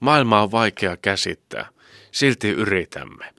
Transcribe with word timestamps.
Maailma 0.00 0.42
on 0.42 0.50
vaikea 0.50 0.96
käsittää, 0.96 1.68
silti 2.12 2.48
yritämme. 2.48 3.32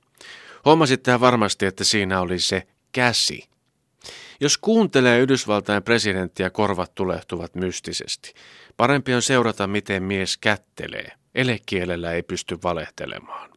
Huomasitte 0.65 1.19
varmasti, 1.19 1.65
että 1.65 1.83
siinä 1.83 2.21
oli 2.21 2.39
se 2.39 2.67
käsi. 2.91 3.49
Jos 4.41 4.57
kuuntelee 4.57 5.19
Yhdysvaltain 5.19 5.83
presidenttiä, 5.83 6.49
korvat 6.49 6.95
tulehtuvat 6.95 7.55
mystisesti. 7.55 8.33
Parempi 8.77 9.13
on 9.13 9.21
seurata, 9.21 9.67
miten 9.67 10.03
mies 10.03 10.37
kättelee. 10.37 11.11
Elekielellä 11.35 12.11
ei 12.11 12.23
pysty 12.23 12.57
valehtelemaan. 12.63 13.48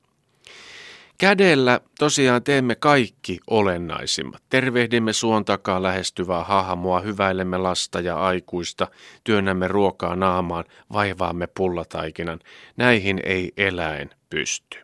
Kädellä 1.23 1.80
tosiaan 1.98 2.43
teemme 2.43 2.75
kaikki 2.75 3.39
olennaisimmat. 3.50 4.43
Tervehdimme 4.50 5.12
suon 5.12 5.45
takaa 5.45 5.82
lähestyvää 5.82 6.45
hahmoa, 6.45 7.00
hyväilemme 7.00 7.59
lasta 7.59 8.00
ja 8.00 8.16
aikuista, 8.16 8.89
työnnämme 9.25 9.68
ruokaa 9.68 10.16
naamaan, 10.16 10.64
vaivaamme 10.93 11.46
pullataikinan. 11.46 12.40
Näihin 12.77 13.21
ei 13.25 13.53
eläin 13.57 14.11
pysty. 14.30 14.79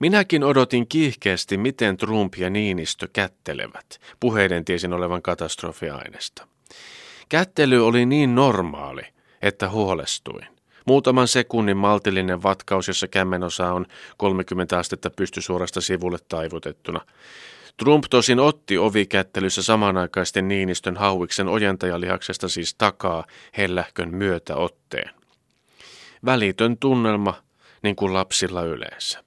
Minäkin 0.00 0.44
odotin 0.44 0.88
kiihkeästi, 0.88 1.56
miten 1.56 1.96
Trump 1.96 2.34
ja 2.36 2.50
Niinistö 2.50 3.08
kättelevät. 3.12 4.00
Puheiden 4.20 4.64
tiesin 4.64 4.92
olevan 4.92 5.22
katastrofiaineesta. 5.22 6.46
Kättely 7.28 7.86
oli 7.86 8.06
niin 8.06 8.34
normaali, 8.34 9.02
että 9.42 9.68
huolestuin. 9.68 10.59
Muutaman 10.90 11.28
sekunnin 11.28 11.76
maltillinen 11.76 12.42
vatkaus, 12.42 12.88
jossa 12.88 13.08
kämmenosa 13.08 13.72
on 13.72 13.86
30 14.16 14.78
astetta 14.78 15.10
pystysuorasta 15.10 15.80
sivulle 15.80 16.18
taivutettuna. 16.28 17.00
Trump 17.76 18.04
tosin 18.10 18.40
otti 18.40 18.78
ovikättelyssä 18.78 19.62
samanaikaisten 19.62 20.48
Niinistön 20.48 20.96
hauiksen 20.96 21.48
ojentajalihaksesta 21.48 22.48
siis 22.48 22.74
takaa 22.74 23.24
hellähkön 23.56 24.14
myötä 24.14 24.56
otteen. 24.56 25.10
Välitön 26.24 26.78
tunnelma, 26.78 27.42
niin 27.82 27.96
kuin 27.96 28.12
lapsilla 28.12 28.62
yleensä. 28.62 29.24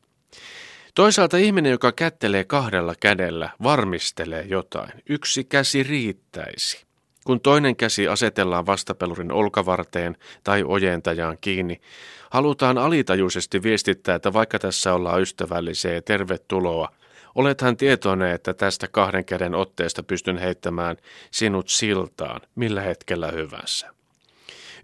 Toisaalta 0.96 1.38
ihminen, 1.38 1.72
joka 1.72 1.92
kättelee 1.92 2.44
kahdella 2.44 2.94
kädellä, 3.00 3.50
varmistelee 3.64 4.46
jotain. 4.50 4.92
Yksi 5.10 5.44
käsi 5.44 5.84
riittäisi. 5.84 6.93
Kun 7.24 7.42
toinen 7.42 7.76
käsi 7.76 8.08
asetellaan 8.08 8.66
vastapelurin 8.66 9.32
olkavarteen 9.32 10.18
tai 10.44 10.64
ojentajaan 10.68 11.38
kiinni, 11.42 11.82
halutaan 12.30 12.78
alitajuisesti 12.78 13.64
viestittää, 13.64 14.16
että 14.16 14.34
vaikka 14.34 14.60
tässä 14.60 14.94
ollaan 14.94 15.22
ystävällisiä 15.22 15.94
ja 15.94 16.02
tervetuloa, 16.02 16.90
olethan 17.36 17.78
tietoinen, 17.78 18.32
että 18.32 18.54
tästä 18.54 18.88
kahden 18.88 19.26
käden 19.26 19.56
otteesta 19.56 20.04
pystyn 20.04 20.38
heittämään 20.38 20.98
sinut 21.32 21.70
siltaan 21.70 22.42
millä 22.56 22.82
hetkellä 22.82 23.32
hyvänsä. 23.32 23.94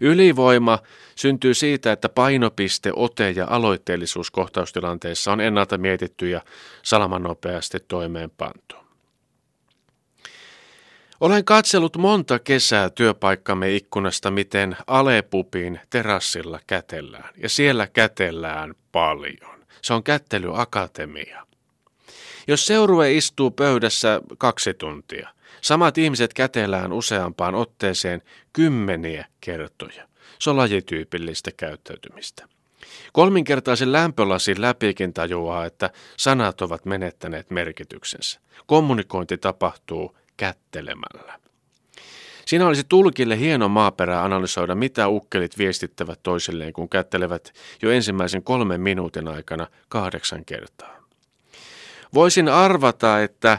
Ylivoima 0.00 0.78
syntyy 1.16 1.54
siitä, 1.54 1.92
että 1.92 2.08
painopiste, 2.08 2.92
ote 2.96 3.30
ja 3.30 3.46
aloitteellisuus 3.50 4.30
kohtaustilanteessa 4.30 5.32
on 5.32 5.40
ennalta 5.40 5.78
mietitty 5.78 6.28
ja 6.28 6.40
salamanopeasti 6.82 7.78
toimeenpantu. 7.88 8.79
Olen 11.20 11.44
katsellut 11.44 11.96
monta 11.96 12.38
kesää 12.38 12.90
työpaikkamme 12.90 13.74
ikkunasta, 13.74 14.30
miten 14.30 14.76
Alepupin 14.86 15.80
terassilla 15.90 16.60
kätellään. 16.66 17.34
Ja 17.36 17.48
siellä 17.48 17.86
kätellään 17.86 18.74
paljon. 18.92 19.60
Se 19.82 19.94
on 19.94 20.02
kättelyakatemia. 20.02 21.46
Jos 22.46 22.66
seurue 22.66 23.12
istuu 23.12 23.50
pöydässä 23.50 24.20
kaksi 24.38 24.74
tuntia, 24.74 25.28
samat 25.60 25.98
ihmiset 25.98 26.34
kätellään 26.34 26.92
useampaan 26.92 27.54
otteeseen 27.54 28.22
kymmeniä 28.52 29.26
kertoja. 29.40 30.08
Se 30.38 30.50
on 30.50 30.56
lajityypillistä 30.56 31.50
käyttäytymistä. 31.56 32.48
Kolminkertaisen 33.12 33.92
lämpölasin 33.92 34.60
läpikin 34.60 35.12
tajuaa, 35.12 35.64
että 35.64 35.90
sanat 36.16 36.62
ovat 36.62 36.84
menettäneet 36.84 37.50
merkityksensä. 37.50 38.40
Kommunikointi 38.66 39.38
tapahtuu 39.38 40.19
kättelemällä. 40.40 41.38
Siinä 42.46 42.66
olisi 42.66 42.84
tulkille 42.88 43.38
hieno 43.38 43.68
maaperä 43.68 44.22
analysoida, 44.22 44.74
mitä 44.74 45.08
ukkelit 45.08 45.58
viestittävät 45.58 46.20
toisilleen, 46.22 46.72
kun 46.72 46.88
kättelevät 46.88 47.52
jo 47.82 47.90
ensimmäisen 47.90 48.42
kolmen 48.42 48.80
minuutin 48.80 49.28
aikana 49.28 49.66
kahdeksan 49.88 50.44
kertaa. 50.44 50.96
Voisin 52.14 52.48
arvata, 52.48 53.22
että 53.22 53.58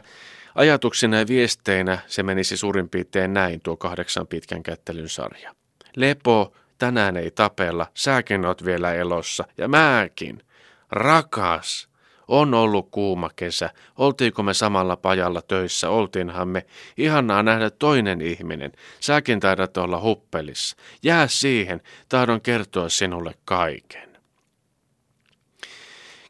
ajatuksina 0.55 1.19
ja 1.19 1.27
viesteinä 1.27 1.97
se 2.07 2.23
menisi 2.23 2.57
suurin 2.57 2.89
piirtein 2.89 3.33
näin 3.33 3.61
tuo 3.61 3.77
kahdeksan 3.77 4.27
pitkän 4.27 4.63
kättelyn 4.63 5.09
sarja. 5.09 5.55
Lepo, 5.95 6.53
tänään 6.77 7.17
ei 7.17 7.31
tapella, 7.31 7.87
säkin 7.93 8.45
oot 8.45 8.65
vielä 8.65 8.93
elossa 8.93 9.43
ja 9.57 9.67
mäkin. 9.67 10.43
Rakas, 10.91 11.89
on 12.27 12.53
ollut 12.53 12.87
kuuma 12.91 13.29
kesä. 13.35 13.69
Oltiinko 13.97 14.43
me 14.43 14.53
samalla 14.53 14.97
pajalla 14.97 15.41
töissä? 15.41 15.89
Oltiinhan 15.89 16.47
me. 16.47 16.65
Ihannaa 16.97 17.43
nähdä 17.43 17.69
toinen 17.69 18.21
ihminen. 18.21 18.71
Säkin 18.99 19.39
taidat 19.39 19.77
olla 19.77 20.01
huppelissa. 20.01 20.75
Jää 21.03 21.27
siihen. 21.27 21.81
Tahdon 22.09 22.41
kertoa 22.41 22.89
sinulle 22.89 23.33
kaiken. 23.45 24.11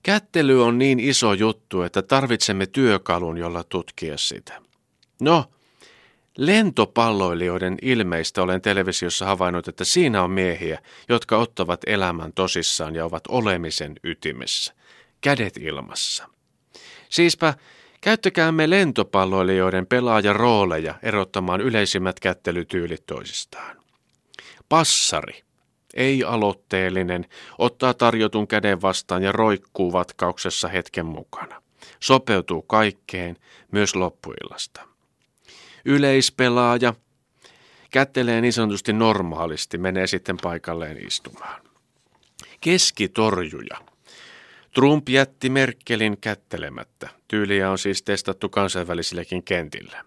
Kättely 0.04 0.64
on 0.64 0.78
niin 0.78 1.00
iso 1.00 1.34
juttu, 1.34 1.82
että 1.82 2.02
tarvitsemme 2.02 2.66
työkalun, 2.66 3.38
jolla 3.38 3.64
tutkia 3.64 4.18
sitä. 4.18 4.62
No, 5.22 5.46
lentopalloilijoiden 6.38 7.78
ilmeistä 7.82 8.42
olen 8.42 8.62
televisiossa 8.62 9.26
havainnut, 9.26 9.68
että 9.68 9.84
siinä 9.84 10.24
on 10.24 10.32
miehiä, 10.32 10.80
jotka 11.10 11.38
ottavat 11.38 11.82
elämän 11.88 12.34
tosissaan 12.34 12.96
ja 12.96 13.06
ovat 13.06 13.24
olemisen 13.28 13.96
ytimessä 14.04 14.74
kädet 15.22 15.58
ilmassa. 15.58 16.28
Siispä 17.10 17.54
käyttäkäämme 18.02 18.70
lentopalloilijoiden 18.70 19.88
pelaajarooleja 19.88 20.96
erottamaan 21.04 21.62
yleisimmät 21.62 22.20
kättelytyylit 22.20 23.06
toisistaan. 23.06 23.78
Passari, 24.70 25.44
ei 25.94 26.24
aloitteellinen, 26.24 27.26
ottaa 27.58 27.94
tarjotun 27.94 28.48
käden 28.48 28.82
vastaan 28.82 29.24
ja 29.24 29.32
roikkuu 29.32 29.94
vatkauksessa 29.94 30.68
hetken 30.68 31.06
mukana. 31.06 31.62
Sopeutuu 32.00 32.62
kaikkeen, 32.62 33.38
myös 33.72 33.96
loppuillasta. 33.96 34.88
Yleispelaaja 35.86 36.94
kättelee 37.92 38.42
niin 38.42 38.54
sanotusti 38.54 38.94
normaalisti, 38.94 39.78
menee 39.78 40.08
sitten 40.08 40.38
paikalleen 40.42 41.08
istumaan. 41.08 41.62
Keskitorjuja 42.62 43.91
Trump 44.76 45.10
jätti 45.10 45.50
Merkelin 45.50 46.18
kättelemättä. 46.22 47.10
Tyyliä 47.28 47.72
on 47.72 47.78
siis 47.78 48.04
testattu 48.04 48.50
kansainvälisilläkin 48.50 49.44
kentillä. 49.44 50.04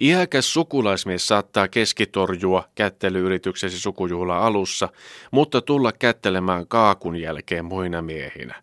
Iäkäs 0.00 0.52
sukulaismies 0.52 1.26
saattaa 1.26 1.68
keskitorjua 1.68 2.68
kättelyyrityksesi 2.74 3.78
sukujuhla 3.78 4.46
alussa, 4.46 4.88
mutta 5.30 5.60
tulla 5.60 5.92
kättelemään 5.92 6.66
kaakun 6.66 7.16
jälkeen 7.16 7.64
muina 7.64 8.02
miehinä. 8.02 8.62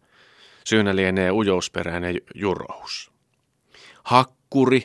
Syynä 0.66 0.95
lienee 0.95 1.31
ujousperäinen 1.31 2.21
jurous. 2.35 3.11
Hakkuri, 4.03 4.83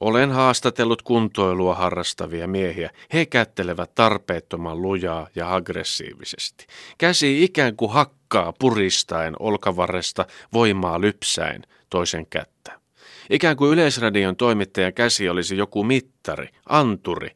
olen 0.00 0.30
haastatellut 0.30 1.02
kuntoilua 1.02 1.74
harrastavia 1.74 2.46
miehiä. 2.46 2.90
He 3.12 3.26
kättelevät 3.26 3.94
tarpeettoman 3.94 4.82
lujaa 4.82 5.28
ja 5.34 5.54
aggressiivisesti. 5.54 6.66
Käsi 6.98 7.44
ikään 7.44 7.76
kuin 7.76 7.92
hakkaa 8.34 8.52
puristaen 8.58 9.34
olkavarresta 9.38 10.26
voimaa 10.52 11.00
lypsäen 11.00 11.62
toisen 11.90 12.26
kättä. 12.26 12.80
Ikään 13.30 13.56
kuin 13.56 13.72
Yleisradion 13.72 14.36
toimittajan 14.36 14.92
käsi 14.92 15.28
olisi 15.28 15.56
joku 15.56 15.84
mittari, 15.84 16.48
anturi, 16.68 17.30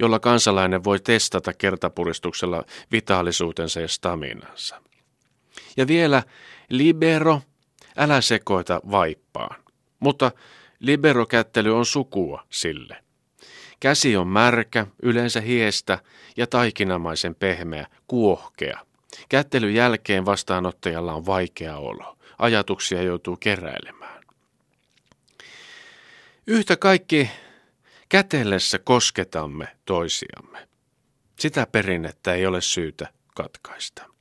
jolla 0.00 0.18
kansalainen 0.18 0.84
voi 0.84 1.00
testata 1.00 1.52
kertapuristuksella 1.52 2.64
vitaalisuutensa 2.92 3.80
ja 3.80 3.88
staminansa. 3.88 4.82
Ja 5.76 5.86
vielä 5.86 6.22
libero, 6.68 7.42
älä 7.96 8.20
sekoita 8.20 8.80
vaippaan. 8.90 9.62
Mutta 10.00 10.32
Liberokättely 10.80 11.76
on 11.76 11.86
sukua 11.86 12.42
sille. 12.50 12.96
Käsi 13.80 14.16
on 14.16 14.28
märkä, 14.28 14.86
yleensä 15.02 15.40
hiestä 15.40 15.98
ja 16.36 16.46
taikinamaisen 16.46 17.34
pehmeä, 17.34 17.86
kuohkea. 18.06 18.91
Kättelyn 19.28 19.74
jälkeen 19.74 20.24
vastaanottajalla 20.26 21.14
on 21.14 21.26
vaikea 21.26 21.76
olo. 21.76 22.18
Ajatuksia 22.38 23.02
joutuu 23.02 23.36
keräilemään. 23.36 24.22
Yhtä 26.46 26.76
kaikki 26.76 27.30
kätellessä 28.08 28.78
kosketamme 28.78 29.76
toisiamme. 29.84 30.68
Sitä 31.38 31.66
perinnettä 31.72 32.34
ei 32.34 32.46
ole 32.46 32.60
syytä 32.60 33.08
katkaista. 33.34 34.11